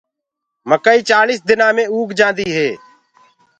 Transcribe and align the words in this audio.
مڪآئي 0.69 0.99
چآݪيس 1.09 1.39
دنآ 1.49 1.67
مي 1.75 1.83
تيآر 1.87 1.93
هوجآندي 1.95 2.47
هي۔ 2.57 2.69